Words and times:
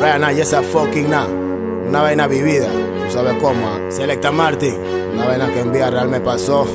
Ryan, 0.00 0.36
y 0.36 0.40
esa 0.40 0.62
fucking 0.62 1.10
na. 1.10 1.26
Una 1.88 2.02
vaina 2.02 2.26
vivida, 2.26 2.66
tú 2.66 3.12
sabes 3.12 3.34
cómo. 3.40 3.66
ah. 3.68 3.78
Selecta 3.90 4.30
Martin, 4.30 4.76
una 5.14 5.26
vaina 5.26 5.46
que 5.52 5.60
en 5.60 5.72
Vía 5.72 5.90
Real 5.90 6.08
me 6.08 6.20
pasó 6.20 6.66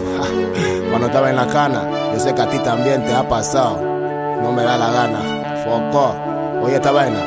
cuando 0.89 1.07
estaba 1.07 1.29
en 1.29 1.35
la 1.35 1.47
cana. 1.47 1.87
Yo 2.13 2.19
sé 2.19 2.33
que 2.33 2.41
a 2.41 2.49
ti 2.49 2.59
también 2.59 3.05
te 3.05 3.13
ha 3.13 3.27
pasado. 3.27 3.81
No 4.41 4.51
me 4.51 4.63
da 4.63 4.77
la 4.77 4.91
gana. 4.91 5.63
Foco. 5.63 6.15
Oye 6.63 6.75
esta 6.75 6.91
vaina. 6.91 7.19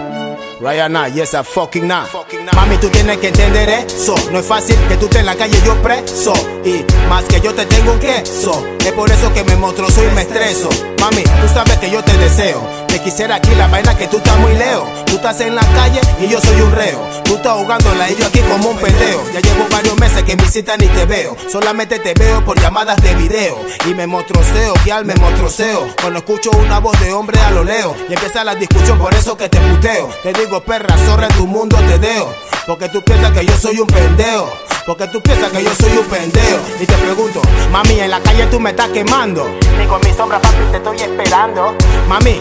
Ryan, 0.61 1.15
y 1.15 1.21
esa 1.21 1.45
fucking 1.45 1.87
na. 1.87 2.07
Mami, 2.55 2.77
tú 2.79 2.89
tienes 2.89 3.19
que 3.19 3.29
entender 3.29 3.69
eso. 3.69 4.15
No 4.33 4.39
es 4.39 4.47
fácil 4.47 4.77
que 4.89 4.97
tú 4.97 5.05
estés 5.07 5.21
en 5.21 5.27
la 5.27 5.35
calle 5.35 5.59
yo 5.65 5.75
preso. 5.83 6.33
Y 6.65 6.85
más 7.09 7.25
que 7.25 7.41
yo 7.41 7.53
te 7.55 7.67
tengo 7.67 7.93
un 7.93 7.99
queso. 7.99 8.65
Es 8.81 8.93
por 8.93 9.11
eso 9.11 9.33
que 9.35 9.45
me 9.45 9.57
monstruo 9.57 9.89
y 9.89 10.15
me 10.15 10.23
estreso. 10.23 10.69
Mami, 11.01 11.23
tú 11.23 11.49
sabes 11.53 11.77
que 11.79 11.91
yo 11.91 12.03
te 12.03 12.17
deseo. 12.17 12.84
Te 12.95 13.03
quisiera 13.03 13.35
aquí 13.35 13.53
la 13.57 13.67
vaina 13.67 13.99
que 13.99 14.07
tú 14.07 14.19
estás 14.19 14.39
muy 14.39 14.55
leo. 14.55 14.87
Tú 15.07 15.17
estás 15.17 15.41
en 15.41 15.57
la 15.57 15.63
calle 15.63 16.01
y 16.21 16.29
yo 16.29 16.41
soy 16.41 16.61
un 16.61 16.71
reo. 16.71 17.01
Tú 17.25 17.35
estás 17.35 17.55
jugándola 17.55 18.09
y 18.09 18.15
yo 18.15 18.25
aquí 18.25 18.39
como 18.43 18.69
un 18.69 18.79
pendejo. 18.79 19.21
Ya 19.33 19.41
llevo 19.41 19.67
varios 19.69 19.99
meses 19.99 20.23
que 20.23 20.31
en 20.31 20.39
visita 20.39 20.77
ni 20.77 20.87
te 20.87 21.05
veo. 21.05 21.37
Solamente 21.51 21.99
te 21.99 22.15
veo 22.15 22.45
por 22.45 22.57
llamadas 22.61 22.97
de 23.03 23.17
video. 23.17 23.59
Y 23.87 23.95
me 23.95 24.07
mostroseo, 24.07 24.75
que 24.85 24.93
al 24.93 25.05
me 25.07 25.17
mostroseo. 25.17 25.89
Cuando 26.01 26.21
escucho 26.21 26.51
una 26.53 26.79
voz 26.79 26.97
de 27.01 27.13
hombre 27.13 27.41
a 27.41 27.51
lo 27.51 27.65
leo. 27.65 27.97
Y 28.09 28.13
empieza 28.13 28.45
la 28.45 28.55
discusión, 28.55 28.97
por 28.97 29.13
eso 29.13 29.37
que 29.37 29.49
te 29.49 29.59
puteo. 29.59 30.09
Te 30.23 30.33
digo, 30.33 30.61
perra, 30.61 30.97
zorra, 30.99 31.27
en 31.27 31.37
tu 31.37 31.49
mundo 31.49 31.77
te 31.89 31.99
deo. 31.99 32.33
Porque 32.65 32.89
tú 32.91 33.03
piensas 33.03 33.33
que 33.33 33.45
yo 33.45 33.57
soy 33.57 33.81
un 33.81 33.89
pendejo. 33.89 34.49
Porque 34.87 35.09
tú 35.09 35.21
piensas 35.21 35.51
que 35.51 35.65
yo 35.65 35.75
soy 35.75 35.97
un 35.97 36.05
pendejo. 36.05 36.59
Y 36.79 36.87
te 36.87 36.95
pregunto, 36.95 37.43
mami, 37.73 37.99
en 37.99 38.11
la 38.11 38.21
calle 38.21 38.47
tú 38.47 38.61
me 38.61 38.71
estás 38.71 38.91
quemando. 38.91 39.49
Ni 39.79 39.85
con 39.87 40.01
mi 40.05 40.13
sombra, 40.13 40.39
papi, 40.39 40.63
te 40.71 40.77
estoy 40.77 41.01
esperando. 41.01 41.75
Mami, 42.07 42.41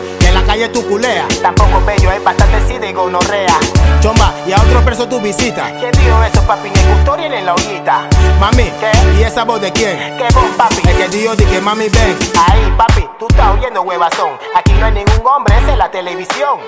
calle 0.53 0.69
tú 0.69 0.87
culea. 0.87 1.27
Tampoco 1.41 1.81
bello, 1.83 2.11
es 2.11 2.23
bastante 2.23 2.61
sida 2.67 2.85
y 2.85 2.93
gonorrea. 2.93 3.57
Chomba, 4.01 4.31
y 4.45 4.51
a 4.51 4.57
otro 4.57 4.81
preso 4.85 5.07
tu 5.07 5.19
visita. 5.19 5.71
¿Quién 5.79 5.91
dijo 5.93 6.23
eso, 6.23 6.45
papi? 6.45 6.69
Ni 6.69 7.25
en 7.25 7.45
la 7.45 7.55
ollita. 7.55 8.07
Mami, 8.39 8.65
¿qué? 8.79 8.91
¿Y 9.17 9.23
esa 9.23 9.45
voz 9.45 9.61
de 9.61 9.71
quién? 9.71 9.97
¿Qué 10.17 10.27
voz, 10.33 10.45
papi? 10.55 10.87
El 10.87 10.97
que 10.97 11.07
dijo 11.07 11.35
de 11.35 11.45
que 11.45 11.59
mami 11.59 11.89
ven. 11.89 12.17
Ahí, 12.47 12.71
papi, 12.77 13.07
tú 13.17 13.25
estás 13.29 13.55
oyendo 13.57 13.81
huevazón. 13.81 14.31
Aquí 14.55 14.73
no 14.73 14.85
hay 14.85 14.91
ningún 14.91 15.25
hombre, 15.25 15.57
esa 15.57 15.71
es 15.71 15.77
la 15.77 15.89
televisión. 15.89 16.59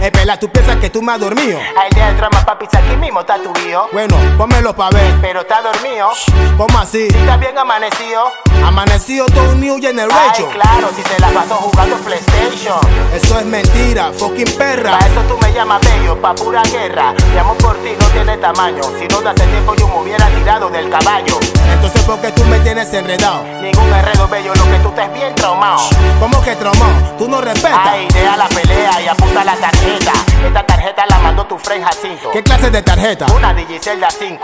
Eh, 0.00 0.10
pela, 0.12 0.38
tú 0.38 0.48
piensas 0.48 0.76
que 0.76 0.90
tú 0.90 1.02
me 1.02 1.12
has 1.12 1.20
dormido. 1.20 1.58
Día 1.94 2.06
del 2.06 2.16
drama, 2.16 2.44
papi, 2.44 2.66
aquí 2.72 2.96
mismo 2.96 3.20
está 3.20 3.38
tu 3.38 3.52
hijo. 3.66 3.88
Bueno, 3.92 4.16
pónmelo 4.38 4.74
pa' 4.74 4.90
ver. 4.90 5.14
Pero 5.20 5.40
está 5.40 5.62
dormido. 5.62 6.10
¿Cómo 6.56 6.78
así? 6.78 7.08
Está 7.08 7.36
bien 7.38 7.58
amanecido. 7.58 8.24
Amanecido 8.64 9.26
todo 9.26 9.50
un 9.50 9.60
New 9.60 9.78
Generation. 9.80 10.48
Ay, 10.48 10.54
claro, 10.54 10.88
si 10.94 11.02
se 11.02 11.18
la 11.20 11.28
pasó 11.30 11.54
jugando 11.56 11.96
PlayStation. 11.96 12.78
Eso 13.12 13.38
es 13.38 13.46
mentira, 13.46 14.12
fucking 14.12 14.56
perra. 14.56 14.98
Pa' 14.98 15.06
eso 15.06 15.20
tú 15.28 15.38
me 15.42 15.52
llamas 15.52 15.80
bello, 15.82 16.20
pa' 16.20 16.34
pura 16.34 16.62
guerra. 16.70 17.12
Mi 17.32 17.38
amor 17.38 17.56
por 17.58 17.76
ti 17.78 17.90
no 17.98 18.06
tiene 18.06 18.36
tamaño. 18.38 18.82
Si 18.98 19.06
no 19.08 19.20
de 19.20 19.30
hace 19.30 19.46
tiempo 19.46 19.74
yo 19.74 19.88
me 19.88 20.00
hubiera 20.00 20.26
tirado 20.28 20.68
del 20.70 20.88
caballo. 20.88 21.38
Entonces, 21.72 22.02
¿por 22.02 22.20
qué 22.20 22.30
tú 22.30 22.44
me 22.44 22.60
tienes 22.60 22.92
enredado? 22.94 23.44
Ningún 23.60 23.92
enredo 23.92 24.28
bello, 24.28 24.54
lo 24.54 24.64
que 24.64 24.78
tú 24.78 24.88
estés 24.90 25.12
bien 25.14 25.34
traumado. 25.34 25.80
¿Cómo 26.20 26.42
que 26.42 26.54
traumado? 26.54 27.16
¿Tú 27.18 27.28
no 27.28 27.40
respetas? 27.40 27.80
Ay, 27.84 28.06
deja 28.12 28.36
la 28.36 28.48
pelea 28.48 29.02
y 29.02 29.08
apunta 29.08 29.44
la 29.44 29.56
tarjeta. 29.56 30.12
Esta 30.46 30.66
tarjeta 30.66 31.04
la 31.08 31.18
mandó 31.18 31.44
tu 31.46 31.58
friend 31.58 31.84
Jacinto. 31.84 32.30
¿Qué 32.32 32.42
clase 32.42 32.70
de 32.70 32.82
tarjeta? 32.82 33.26
Una 33.34 33.52
Digicel 33.54 34.00
de 34.00 34.06
A5. 34.06 34.38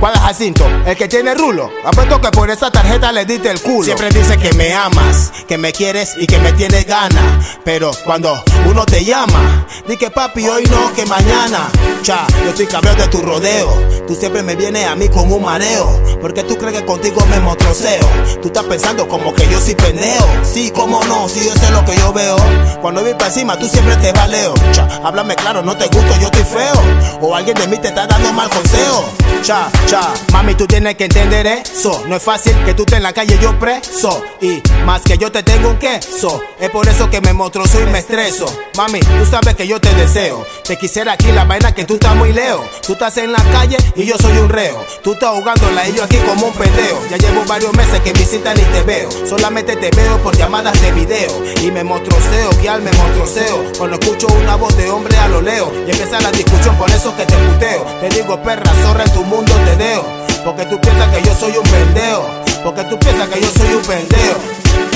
¿Cuál 0.00 0.14
es 0.14 0.20
Jacinto? 0.20 0.66
El 0.84 0.96
que 0.96 1.08
tiene 1.08 1.34
rulo. 1.34 1.70
Apuesto 1.84 2.20
que 2.20 2.30
por 2.30 2.50
esa 2.50 2.70
tarjeta 2.70 3.12
le 3.12 3.24
diste 3.24 3.50
el 3.50 3.61
Siempre 3.82 4.10
dice 4.10 4.36
que 4.38 4.52
me 4.54 4.72
amas, 4.74 5.32
que 5.46 5.56
me 5.56 5.72
quieres 5.72 6.14
y 6.18 6.26
que 6.26 6.38
me 6.38 6.52
tienes 6.52 6.86
ganas. 6.86 7.58
Pero 7.64 7.92
cuando 8.04 8.42
uno 8.66 8.84
te 8.84 9.04
llama, 9.04 9.66
di 9.86 9.96
que 9.96 10.10
papi 10.10 10.48
hoy 10.48 10.64
no, 10.64 10.92
que 10.94 11.04
mañana. 11.06 11.70
Cha, 12.02 12.26
yo 12.44 12.50
estoy 12.50 12.66
cabrón 12.66 12.96
de 12.96 13.08
tu 13.08 13.18
rodeo. 13.18 13.68
Tú 14.06 14.14
siempre 14.14 14.42
me 14.42 14.56
vienes 14.56 14.86
a 14.86 14.94
mí 14.94 15.08
con 15.08 15.30
un 15.32 15.42
mareo. 15.42 16.00
Porque 16.20 16.42
tú 16.42 16.56
crees 16.56 16.78
que 16.78 16.84
contigo 16.84 17.24
me 17.26 17.40
mostroseo. 17.40 18.06
Tú 18.40 18.48
estás 18.48 18.64
pensando 18.64 19.08
como 19.08 19.34
que 19.34 19.48
yo 19.48 19.60
soy 19.60 19.74
pendejo. 19.74 20.26
Sí, 20.42 20.70
cómo 20.74 21.02
no, 21.04 21.28
si 21.28 21.44
yo 21.44 21.52
sé 21.54 21.70
lo 21.70 21.84
que 21.84 21.96
yo 21.96 22.12
veo. 22.12 22.36
Cuando 22.80 23.02
voy 23.02 23.14
para 23.14 23.26
encima, 23.26 23.58
tú 23.58 23.68
siempre 23.68 23.96
te 23.96 24.12
valeo. 24.12 24.54
Cha, 24.72 24.88
háblame 25.04 25.34
claro, 25.36 25.62
no 25.62 25.76
te 25.76 25.86
gusto, 25.86 26.12
yo 26.20 26.26
estoy 26.26 26.44
feo. 26.44 27.20
O 27.20 27.34
alguien 27.34 27.56
de 27.56 27.66
mí 27.68 27.78
te 27.78 27.88
está 27.88 28.06
dando 28.06 28.32
mal 28.32 28.48
consejo. 28.50 29.04
Cha, 29.42 29.70
cha, 29.86 30.12
mami, 30.32 30.54
tú 30.54 30.66
tienes 30.66 30.94
que 30.96 31.04
entender 31.04 31.46
eso. 31.46 32.04
No 32.06 32.16
es 32.16 32.22
fácil 32.22 32.54
que 32.64 32.74
tú 32.74 32.82
estés 32.82 32.98
en 32.98 33.02
la 33.02 33.12
calle 33.12 33.38
yo 33.40 33.58
preso. 33.58 34.22
Y 34.40 34.62
más 34.84 35.02
que 35.02 35.18
yo 35.18 35.30
te 35.32 35.42
tengo 35.42 35.70
un 35.70 35.78
queso. 35.78 36.40
Es 36.60 36.70
por 36.70 36.88
eso 36.88 37.10
que 37.10 37.20
me 37.20 37.32
monstruoso 37.32 37.80
y 37.80 37.86
me 37.86 38.00
estreso. 38.00 38.46
Mami, 38.76 39.00
tú 39.00 39.26
sabes 39.28 39.54
que 39.54 39.66
yo 39.66 39.71
te 39.80 39.94
deseo. 39.94 40.44
Te 40.64 40.76
quisiera 40.76 41.12
aquí 41.12 41.30
la 41.32 41.44
vaina 41.44 41.72
que 41.72 41.84
tú 41.84 41.94
estás 41.94 42.14
muy 42.16 42.32
leo. 42.32 42.64
Tú 42.86 42.92
estás 42.92 43.16
en 43.18 43.32
la 43.32 43.42
calle 43.52 43.76
y 43.94 44.04
yo 44.04 44.16
soy 44.18 44.36
un 44.38 44.48
reo. 44.48 44.84
Tú 45.02 45.12
estás 45.12 45.30
jugándola 45.30 45.88
y 45.88 45.94
yo 45.94 46.04
aquí 46.04 46.16
como 46.18 46.46
un 46.46 46.52
pendejo. 46.52 47.00
Ya 47.10 47.16
llevo 47.16 47.44
varios 47.46 47.72
meses 47.74 48.00
que 48.00 48.12
visita 48.12 48.54
ni 48.54 48.62
te 48.62 48.82
veo. 48.82 49.08
Solamente 49.26 49.76
te 49.76 49.90
veo 49.94 50.18
por 50.18 50.36
llamadas 50.36 50.80
de 50.80 50.92
video. 50.92 51.42
Y 51.62 51.70
me 51.70 51.84
monstruoseo, 51.84 52.50
que 52.60 52.68
al 52.68 52.82
me 52.82 52.92
monstruoseo. 52.92 53.72
Cuando 53.78 53.98
escucho 53.98 54.26
una 54.28 54.56
voz 54.56 54.76
de 54.76 54.90
hombre 54.90 55.16
a 55.18 55.28
lo 55.28 55.40
leo. 55.40 55.72
Y 55.86 55.90
empieza 55.90 56.20
la 56.20 56.30
discusión, 56.32 56.76
por 56.76 56.90
eso 56.90 57.14
que 57.16 57.24
te 57.24 57.34
puteo. 57.36 57.84
Te 58.00 58.08
digo, 58.10 58.42
perra, 58.42 58.70
zorra, 58.82 59.04
en 59.04 59.12
tu 59.12 59.24
mundo 59.24 59.52
te 59.64 59.76
deo. 59.76 60.04
Porque 60.44 60.64
tú 60.66 60.80
piensas 60.80 61.08
que 61.14 61.22
yo 61.22 61.34
soy 61.34 61.56
un 61.56 61.64
pendejo. 61.64 62.26
Porque 62.64 62.84
tú 62.84 62.98
piensas 62.98 63.28
que 63.28 63.40
yo 63.40 63.48
soy 63.50 63.74
un 63.74 63.82
pendejo. 63.82 64.38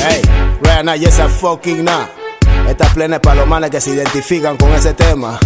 Hey, 0.09 0.23
Rihanna 0.61 0.97
y 0.97 1.05
esa 1.05 1.29
fucking 1.29 1.85
na. 1.85 2.09
Estas 2.69 2.93
plenas 2.95 3.21
para 3.21 3.71
que 3.71 3.81
se 3.81 3.91
identifican 3.91 4.57
con 4.57 4.73
ese 4.73 4.93
tema. 4.95 5.39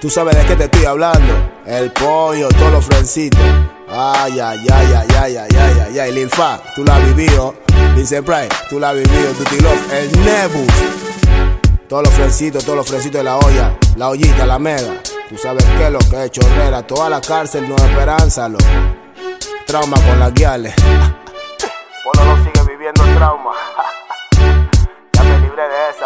Tú 0.00 0.08
sabes 0.08 0.36
de 0.36 0.44
qué 0.44 0.56
te 0.56 0.64
estoy 0.64 0.84
hablando. 0.84 1.34
El 1.66 1.92
pollo, 1.92 2.48
todos 2.48 2.72
los 2.72 2.84
frencitos. 2.84 3.40
Ay, 3.88 4.38
ay, 4.40 4.66
ay, 4.72 4.92
ay, 4.96 5.08
ay, 5.20 5.36
ay, 5.36 5.56
ay, 5.58 5.80
ay, 5.86 5.98
ay. 5.98 6.12
Lil 6.12 6.30
Fa, 6.30 6.60
tú 6.74 6.84
la 6.84 6.96
has 6.96 7.04
vivido. 7.06 7.54
Vincent 7.94 8.24
Price, 8.24 8.48
tú 8.68 8.78
la 8.78 8.90
has 8.90 8.96
vivido. 8.96 9.32
Tutti 9.32 9.60
Love, 9.60 9.92
el 9.92 10.24
Nebus. 10.24 10.72
Todos 11.88 12.04
los 12.04 12.14
frencitos, 12.14 12.64
todos 12.64 12.76
los 12.78 12.86
frencitos 12.86 13.18
de 13.18 13.24
la 13.24 13.36
olla. 13.36 13.76
La 13.96 14.08
ollita, 14.08 14.46
la 14.46 14.58
mega. 14.58 15.02
Tú 15.28 15.36
sabes 15.36 15.64
qué 15.76 15.86
es 15.86 15.90
lo 15.92 15.98
que 15.98 16.24
es 16.24 16.30
chorrera. 16.30 16.86
Toda 16.86 17.10
la 17.10 17.20
cárcel, 17.20 17.68
no 17.68 17.76
esperanza, 17.76 18.48
lo. 18.48 18.58
Trauma 19.66 19.96
con 20.02 20.18
las 20.18 20.32
guiales. 20.32 20.74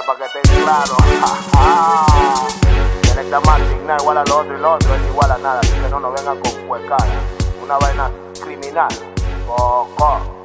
Para 0.07 0.19
que 0.19 0.25
estés 0.25 0.63
claro. 0.63 0.97
Tienes 3.03 3.27
que 3.27 3.75
digna 3.75 3.97
igual 4.01 4.19
a 4.19 4.25
lo 4.25 4.39
otro 4.39 4.57
y 4.57 4.61
lo 4.61 4.73
otro 4.75 4.95
es 4.95 5.03
igual 5.07 5.31
a 5.33 5.39
nada. 5.39 5.61
Así 5.61 5.73
que 5.73 5.89
no 5.89 6.01
nos 6.01 6.15
vengan 6.15 6.39
con 6.41 6.69
huecada. 6.69 7.07
Una 7.63 7.79
vaina 7.79 8.11
criminal. 8.41 8.89
Poco. 9.47 10.44